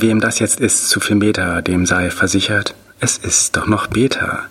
[0.00, 4.44] Wem das jetzt ist, zu viel Meter, dem sei versichert, es ist doch noch Beta.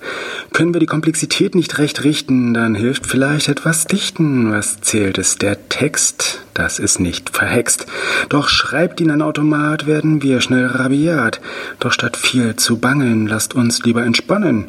[0.54, 4.52] Können wir die Komplexität nicht recht richten, dann hilft vielleicht etwas dichten.
[4.52, 7.88] Was zählt ist der Text, das ist nicht verhext.
[8.30, 11.42] Doch schreibt ihn ein Automat, werden wir schnell rabiat.
[11.80, 14.68] Doch statt viel zu bangen, lasst uns lieber entspannen.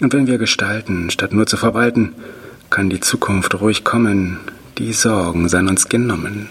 [0.00, 2.14] Und wenn wir gestalten, statt nur zu verwalten,
[2.70, 4.38] kann die Zukunft ruhig kommen.
[4.78, 6.48] Die Sorgen seien uns genommen.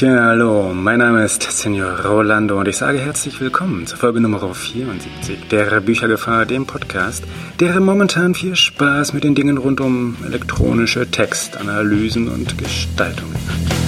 [0.00, 4.54] Tja, hallo, mein Name ist Senor Rolando und ich sage herzlich willkommen zur Folge Nummer
[4.54, 7.22] 74 der Büchergefahr, dem Podcast,
[7.60, 13.79] der momentan viel Spaß mit den Dingen rund um elektronische Textanalysen und Gestaltungen hat.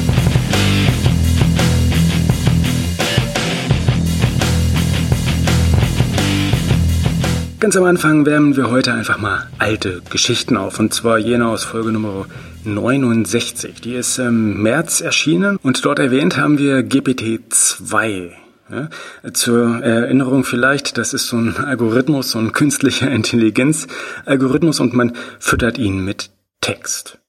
[7.62, 11.62] Ganz am Anfang wärmen wir heute einfach mal alte Geschichten auf und zwar jene aus
[11.62, 12.26] Folge Nummer
[12.64, 13.80] 69.
[13.80, 18.32] Die ist im März erschienen und dort erwähnt haben wir GPT-2.
[18.68, 18.88] Ja,
[19.32, 25.78] zur Erinnerung vielleicht, das ist so ein Algorithmus, so ein künstlicher Intelligenz-Algorithmus und man füttert
[25.78, 27.20] ihn mit Text.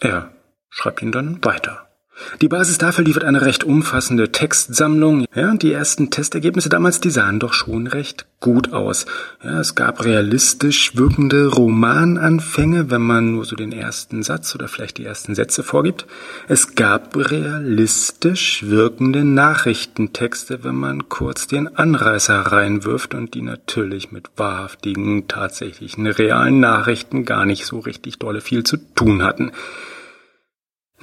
[0.00, 0.30] Er
[0.70, 1.91] schreibt ihn dann weiter.
[2.40, 5.24] Die Basis dafür liefert eine recht umfassende Textsammlung.
[5.34, 9.06] Ja, die ersten Testergebnisse damals, die sahen doch schon recht gut aus.
[9.42, 14.98] Ja, es gab realistisch wirkende Romananfänge, wenn man nur so den ersten Satz oder vielleicht
[14.98, 16.06] die ersten Sätze vorgibt.
[16.48, 24.28] Es gab realistisch wirkende Nachrichtentexte, wenn man kurz den Anreißer reinwirft und die natürlich mit
[24.36, 29.52] wahrhaftigen, tatsächlichen, realen Nachrichten gar nicht so richtig dolle viel zu tun hatten.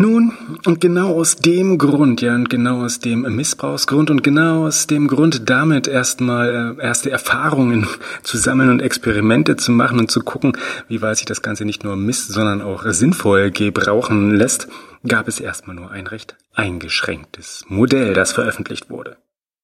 [0.01, 0.31] Nun,
[0.65, 5.09] und genau aus dem Grund, ja, und genau aus dem Missbrauchsgrund und genau aus dem
[5.09, 7.85] Grund, damit erstmal äh, erste Erfahrungen
[8.23, 10.53] zu sammeln und Experimente zu machen und zu gucken,
[10.87, 14.69] wie weit sich das Ganze nicht nur miss, sondern auch sinnvoll gebrauchen lässt,
[15.05, 19.17] gab es erstmal nur ein recht eingeschränktes Modell, das veröffentlicht wurde.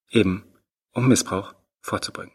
[0.10, 0.44] Eben,
[0.92, 2.34] um Missbrauch vorzubeugen.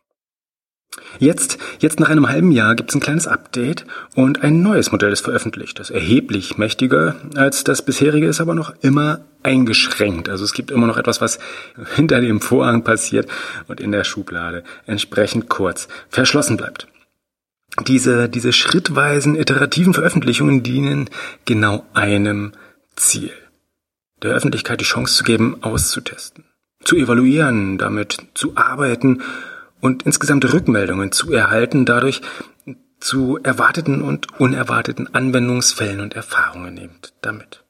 [1.18, 3.84] Jetzt, jetzt nach einem halben Jahr gibt es ein kleines Update
[4.14, 5.78] und ein neues Modell ist veröffentlicht.
[5.78, 10.28] Das erheblich mächtiger als das bisherige, ist aber noch immer eingeschränkt.
[10.28, 11.38] Also es gibt immer noch etwas, was
[11.94, 13.28] hinter dem Vorhang passiert
[13.68, 16.88] und in der Schublade entsprechend kurz verschlossen bleibt.
[17.86, 21.08] Diese, diese schrittweisen iterativen Veröffentlichungen dienen
[21.44, 22.52] genau einem
[22.96, 23.30] Ziel.
[24.22, 26.44] Der Öffentlichkeit die Chance zu geben, auszutesten,
[26.82, 29.22] zu evaluieren, damit zu arbeiten
[29.80, 32.22] und insgesamt Rückmeldungen zu erhalten, dadurch
[33.00, 37.64] zu erwarteten und unerwarteten Anwendungsfällen und Erfahrungen nehmt damit.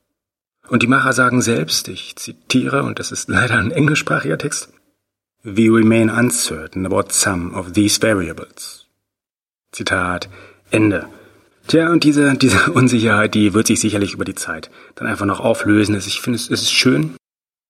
[0.68, 4.70] Und die Macher sagen selbst, ich zitiere, und das ist leider ein englischsprachiger Text,
[5.42, 8.84] We remain uncertain about some of these variables.
[9.72, 10.28] Zitat
[10.70, 11.06] Ende.
[11.66, 15.40] Tja, und diese, diese Unsicherheit, die wird sich sicherlich über die Zeit dann einfach noch
[15.40, 15.96] auflösen.
[15.96, 17.14] Ich finde, es ist schön,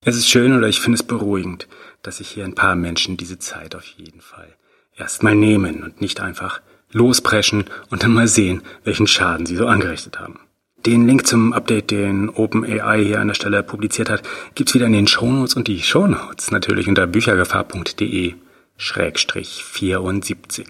[0.03, 1.69] es ist schön oder ich finde es beruhigend,
[2.03, 4.49] dass sich hier ein paar Menschen diese Zeit auf jeden Fall
[4.97, 10.19] erstmal nehmen und nicht einfach lospreschen und dann mal sehen, welchen Schaden sie so angerichtet
[10.19, 10.41] haben.
[10.87, 14.23] Den Link zum Update, den OpenAI hier an der Stelle publiziert hat,
[14.55, 18.35] gibt's wieder in den Shownotes und die Shownotes natürlich unter büchergefahr.de
[18.79, 20.67] Schrägstrich 74.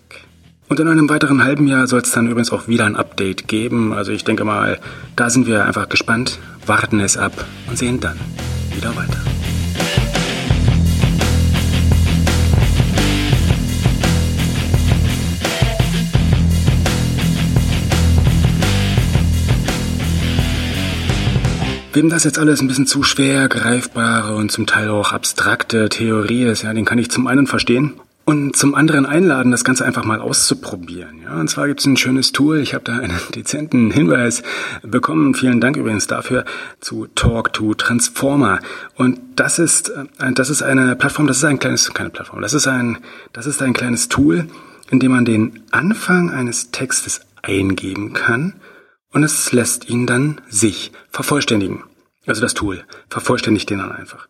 [0.68, 3.92] Und in einem weiteren halben Jahr soll es dann übrigens auch wieder ein Update geben.
[3.92, 4.80] Also ich denke mal,
[5.14, 8.18] da sind wir einfach gespannt, warten es ab und sehen dann
[8.80, 9.18] wieder weiter.
[21.92, 26.44] Wem das jetzt alles ein bisschen zu schwer greifbare und zum Teil auch abstrakte Theorie
[26.44, 27.94] ist, ja, den kann ich zum einen verstehen
[28.24, 31.22] und zum anderen einladen, das Ganze einfach mal auszuprobieren.
[31.24, 32.60] Ja, und zwar gibt es ein schönes Tool.
[32.60, 34.42] Ich habe da einen dezenten Hinweis
[34.82, 35.34] bekommen.
[35.34, 36.44] Vielen Dank übrigens dafür
[36.80, 38.60] zu Talk to Transformer.
[38.94, 41.26] Und das ist, äh, das ist eine Plattform.
[41.26, 42.40] Das ist ein kleines, keine Plattform.
[42.40, 42.98] Das ist ein,
[43.32, 44.46] das ist ein kleines Tool,
[44.90, 48.54] in dem man den Anfang eines Textes eingeben kann
[49.12, 51.84] und es lässt ihn dann sich vervollständigen.
[52.26, 54.28] Also das Tool vervollständigt den dann einfach.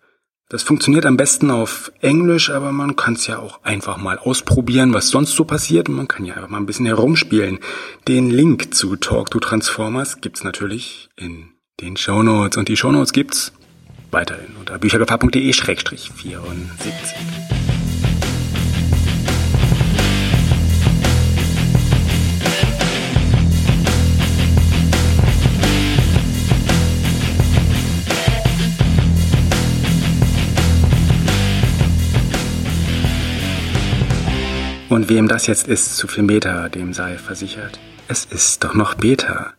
[0.50, 4.93] Das funktioniert am besten auf Englisch, aber man kann es ja auch einfach mal ausprobieren,
[4.93, 5.88] was sonst so passiert.
[5.88, 7.61] Und man kann ja einfach mal ein bisschen herumspielen.
[8.08, 11.50] Den Link zu Talk to Transformers gibt's natürlich in
[11.81, 12.56] den Shownotes.
[12.56, 13.52] Und die Shownotes gibt's
[14.11, 16.11] weiterhin unter büchergefahr.de-74.
[35.11, 37.79] wem das jetzt ist, zu viel Meter, dem sei versichert,
[38.09, 39.53] es ist doch noch Beta.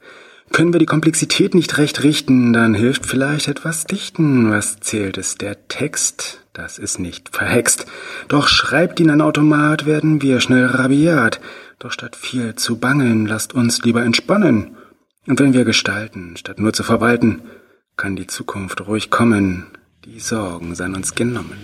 [0.52, 4.50] Können wir die Komplexität nicht recht richten, dann hilft vielleicht etwas dichten.
[4.50, 7.86] Was zählt ist der Text, das ist nicht verhext.
[8.30, 11.40] Doch schreibt ihn ein Automat, werden wir schnell rabiat.
[11.80, 14.78] Doch statt viel zu bangeln, lasst uns lieber entspannen.
[15.28, 17.42] Und wenn wir gestalten, statt nur zu verwalten,
[17.98, 19.68] kann die Zukunft ruhig kommen,
[20.06, 21.58] die Sorgen seien uns genommen.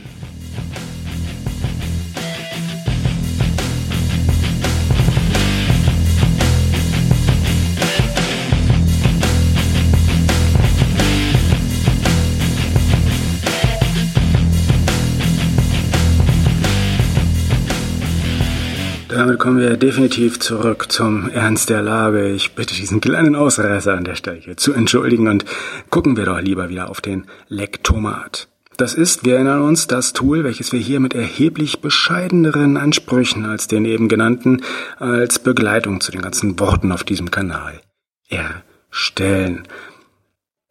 [19.17, 22.29] Damit kommen wir definitiv zurück zum Ernst der Lage.
[22.29, 25.43] Ich bitte diesen kleinen Ausreißer an der Stelle hier zu entschuldigen und
[25.89, 28.47] gucken wir doch lieber wieder auf den Lektomat.
[28.77, 33.65] Das ist, wir erinnern uns, das Tool, welches wir hier mit erheblich bescheideneren Ansprüchen als
[33.65, 34.61] den eben genannten
[34.99, 37.81] als Begleitung zu den ganzen Worten auf diesem Kanal
[38.29, 39.63] erstellen.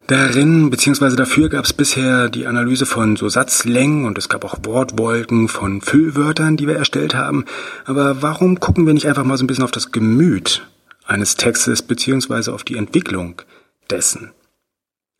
[0.07, 1.17] Darin bzw.
[1.17, 5.81] dafür gab es bisher die Analyse von so Satzlängen und es gab auch Wortwolken von
[5.81, 7.43] Füllwörtern, die wir erstellt haben.
[7.83, 10.65] Aber warum gucken wir nicht einfach mal so ein bisschen auf das Gemüt
[11.05, 12.51] eines Textes bzw.
[12.51, 13.41] auf die Entwicklung
[13.91, 14.31] dessen?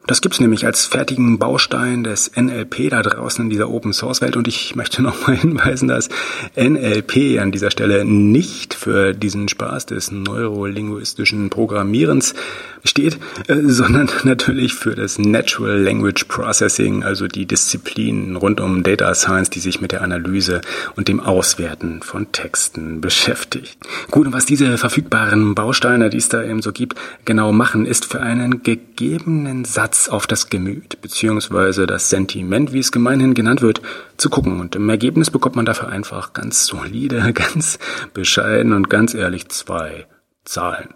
[0.08, 4.38] Das gibt's nämlich als fertigen Baustein des NLP da draußen in dieser Open Source Welt
[4.38, 6.08] und ich möchte nochmal hinweisen, dass
[6.56, 12.36] NLP an dieser Stelle nicht für diesen Spaß des neurolinguistischen Programmierens
[12.84, 19.14] steht, äh, sondern natürlich für das Natural Language Processing, also die Disziplinen rund um Data
[19.14, 20.62] Science, die sich mit der Analyse
[20.96, 23.78] und dem Auswerten von Texten beschäftigt.
[24.12, 28.06] Gut, und was diese verfügbaren Bausteine, die es da eben so gibt, genau machen, ist
[28.06, 33.82] für einen gegebenen Satz auf das Gemüt beziehungsweise das Sentiment, wie es gemeinhin genannt wird,
[34.18, 34.60] zu gucken.
[34.60, 37.80] Und im Ergebnis bekommt man dafür einfach ganz solide, ganz
[38.14, 40.06] bescheiden und ganz ehrlich zwei
[40.46, 40.90] Zahlen.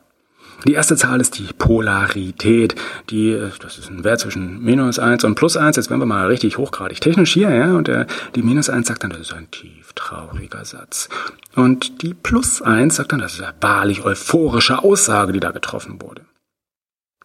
[0.68, 2.76] Die erste Zahl ist die Polarität.
[3.10, 5.76] Die, das ist ein Wert zwischen minus eins und plus eins.
[5.76, 7.76] Jetzt werden wir mal richtig hochgradig technisch hier, ja.
[7.76, 8.06] Und der,
[8.36, 11.10] die minus eins sagt dann, das ist ein tief trauriger Satz.
[11.56, 16.02] Und die plus eins sagt dann, das ist eine wahrlich euphorische Aussage, die da getroffen
[16.02, 16.22] wurde.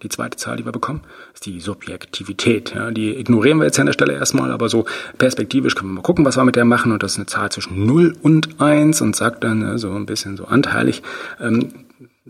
[0.03, 1.01] Die zweite Zahl, die wir bekommen,
[1.33, 2.75] ist die Subjektivität.
[2.75, 4.85] Ja, die ignorieren wir jetzt an der Stelle erstmal, aber so
[5.17, 6.93] perspektivisch können wir mal gucken, was wir mit der machen.
[6.93, 10.05] Und das ist eine Zahl zwischen 0 und 1 und sagt dann äh, so ein
[10.05, 11.03] bisschen so anteilig.
[11.41, 11.71] Ähm,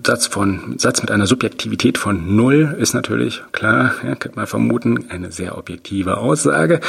[0.04, 5.10] Satz von, Satz mit einer Subjektivität von 0 ist natürlich, klar, ja, könnte man vermuten,
[5.10, 6.80] eine sehr objektive Aussage.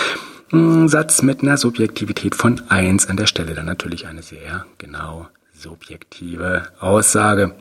[0.50, 5.28] Hm, Satz mit einer Subjektivität von 1 an der Stelle dann natürlich eine sehr genau
[5.54, 7.56] subjektive Aussage.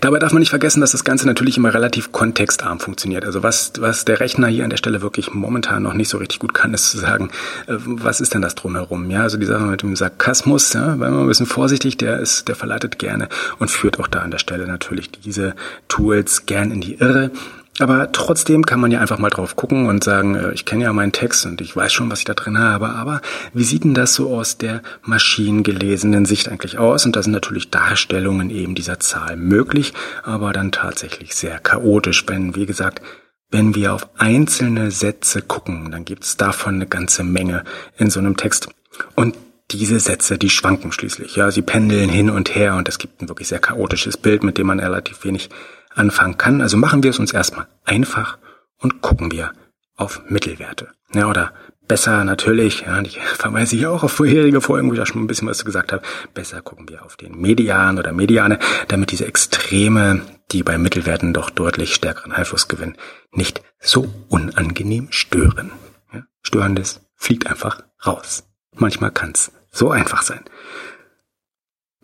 [0.00, 3.26] Dabei darf man nicht vergessen, dass das Ganze natürlich immer relativ kontextarm funktioniert.
[3.26, 6.38] Also was, was der Rechner hier an der Stelle wirklich momentan noch nicht so richtig
[6.38, 7.30] gut kann, ist zu sagen,
[7.66, 9.10] äh, was ist denn das drumherum?
[9.10, 12.48] Ja, also die Sache mit dem Sarkasmus, ja, weil man ein bisschen vorsichtig, der ist,
[12.48, 13.28] der verleitet gerne
[13.58, 15.54] und führt auch da an der Stelle natürlich diese
[15.88, 17.30] Tools gern in die Irre.
[17.80, 20.92] Aber trotzdem kann man ja einfach mal drauf gucken und sagen, äh, ich kenne ja
[20.92, 23.20] meinen Text und ich weiß schon, was ich da drin habe, aber
[23.52, 27.06] wie sieht denn das so aus der maschinengelesenen Sicht eigentlich aus?
[27.06, 29.94] Und da sind natürlich Darstellungen eben dieser Zahl möglich,
[30.24, 33.02] aber dann tatsächlich sehr chaotisch, wenn, wie gesagt,
[33.50, 37.64] wenn wir auf einzelne Sätze gucken, dann gibt es davon eine ganze Menge
[37.96, 38.68] in so einem Text.
[39.14, 39.36] Und
[39.70, 41.36] diese Sätze, die schwanken schließlich.
[41.36, 44.58] Ja, sie pendeln hin und her und es gibt ein wirklich sehr chaotisches Bild, mit
[44.58, 45.50] dem man relativ wenig
[45.98, 46.60] anfangen kann.
[46.60, 48.38] Also machen wir es uns erstmal einfach
[48.78, 49.52] und gucken wir
[49.96, 50.88] auf Mittelwerte.
[51.14, 51.52] Ja, oder
[51.88, 55.26] besser natürlich, ja, ich verweise hier auch auf vorherige Folgen, wo ich da schon ein
[55.26, 56.02] bisschen was gesagt habe,
[56.34, 60.20] besser gucken wir auf den Median oder Mediane, damit diese Extreme,
[60.52, 62.96] die bei Mittelwerten doch deutlich stärkeren Einfluss gewinnen,
[63.32, 65.72] nicht so unangenehm stören.
[66.12, 68.44] Ja, Störendes fliegt einfach raus.
[68.74, 70.44] Manchmal kann's so einfach sein.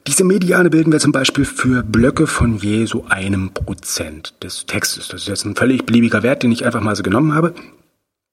[0.06, 5.08] Diese Mediane bilden wir zum Beispiel für Blöcke von je so einem Prozent des Textes.
[5.08, 7.54] Das ist jetzt ein völlig beliebiger Wert, den ich einfach mal so genommen habe.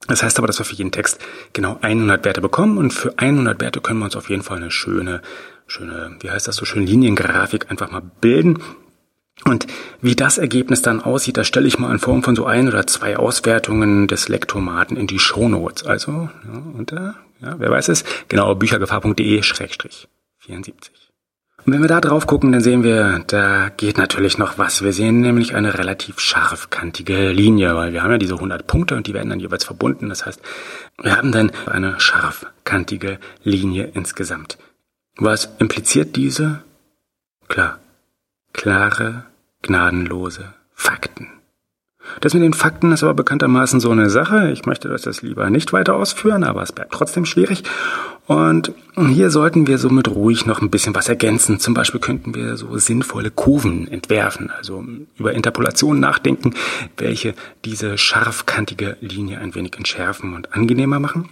[0.07, 1.19] Das heißt aber, dass wir für jeden Text
[1.53, 4.69] genau 100 Werte bekommen und für 100 Werte können wir uns auf jeden Fall eine
[4.69, 5.21] schöne,
[5.65, 8.59] schöne, wie heißt das so schön, Liniengrafik einfach mal bilden.
[9.45, 9.65] Und
[10.01, 12.85] wie das Ergebnis dann aussieht, das stelle ich mal in Form von so ein oder
[12.85, 15.85] zwei Auswertungen des Lektomaten in die Shownotes.
[15.85, 20.01] Also ja, unter, ja, wer weiß es, genau, büchergefahr.de-74.
[21.65, 24.81] Und wenn wir da drauf gucken, dann sehen wir, da geht natürlich noch was.
[24.81, 29.05] Wir sehen nämlich eine relativ scharfkantige Linie, weil wir haben ja diese 100 Punkte und
[29.05, 30.09] die werden dann jeweils verbunden.
[30.09, 30.41] Das heißt,
[31.01, 34.57] wir haben dann eine scharfkantige Linie insgesamt.
[35.17, 36.63] Was impliziert diese?
[37.47, 37.79] Klar,
[38.53, 39.25] klare,
[39.61, 41.40] gnadenlose Fakten.
[42.19, 44.51] Das mit den Fakten ist aber bekanntermaßen so eine Sache.
[44.51, 47.63] Ich möchte das lieber nicht weiter ausführen, aber es bleibt trotzdem schwierig.
[48.27, 48.71] Und
[49.09, 51.59] hier sollten wir somit ruhig noch ein bisschen was ergänzen.
[51.59, 54.85] Zum Beispiel könnten wir so sinnvolle Kurven entwerfen, also
[55.17, 56.53] über Interpolation nachdenken,
[56.97, 57.33] welche
[57.65, 61.29] diese scharfkantige Linie ein wenig entschärfen und angenehmer machen.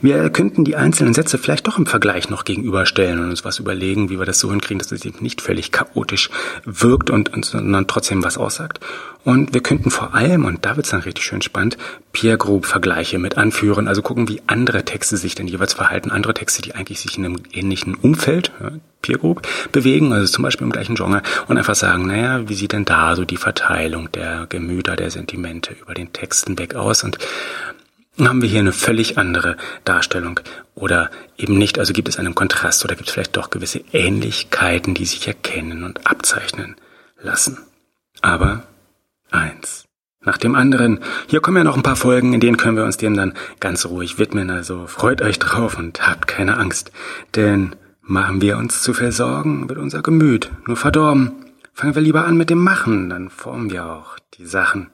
[0.00, 4.10] Wir könnten die einzelnen Sätze vielleicht doch im Vergleich noch gegenüberstellen und uns was überlegen,
[4.10, 6.30] wie wir das so hinkriegen, dass es eben nicht völlig chaotisch
[6.64, 8.78] wirkt und, und sondern trotzdem was aussagt.
[9.24, 11.76] Und wir könnten vor allem, und da wird's dann richtig schön spannend,
[12.12, 16.34] Peer Group Vergleiche mit anführen, also gucken, wie andere Texte sich denn jeweils verhalten, andere
[16.34, 18.70] Texte, die eigentlich sich in einem ähnlichen Umfeld, ja,
[19.02, 22.72] Peer Group, bewegen, also zum Beispiel im gleichen Genre, und einfach sagen, naja, wie sieht
[22.72, 27.18] denn da so die Verteilung der Gemüter, der Sentimente über den Texten weg aus und
[28.20, 30.40] haben wir hier eine völlig andere Darstellung
[30.74, 31.78] oder eben nicht.
[31.78, 35.84] Also gibt es einen Kontrast oder gibt es vielleicht doch gewisse Ähnlichkeiten, die sich erkennen
[35.84, 36.76] und abzeichnen
[37.20, 37.58] lassen.
[38.20, 38.64] Aber
[39.30, 39.84] eins
[40.28, 41.00] nach dem anderen.
[41.26, 43.86] Hier kommen ja noch ein paar Folgen, in denen können wir uns dem dann ganz
[43.86, 44.50] ruhig widmen.
[44.50, 46.92] Also freut euch drauf und habt keine Angst.
[47.34, 51.32] Denn machen wir uns zu viel Sorgen, wird unser Gemüt nur verdorben.
[51.72, 54.90] Fangen wir lieber an mit dem Machen, dann formen wir auch die Sachen.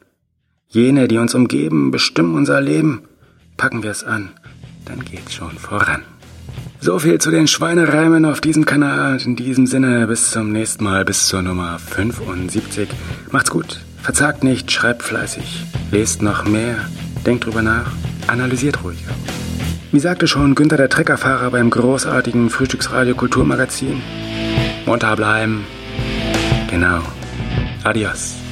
[0.69, 3.09] Jene, die uns umgeben, bestimmen unser Leben.
[3.57, 4.31] Packen wir es an,
[4.85, 6.03] dann geht's schon voran.
[6.81, 9.21] So viel zu den Schweinereimen auf diesem Kanal.
[9.23, 12.89] In diesem Sinne, bis zum nächsten Mal, bis zur Nummer 75.
[13.31, 16.77] Macht's gut, verzagt nicht, schreibt fleißig, lest noch mehr,
[17.25, 17.91] denkt drüber nach,
[18.27, 18.99] analysiert ruhig.
[19.93, 24.03] Wie sagte schon Günther der Treckerfahrer beim großartigen Frühstücksradio Kulturmagazin,
[24.85, 25.65] munter bleiben.
[26.69, 27.01] Genau.
[27.85, 28.44] Adios.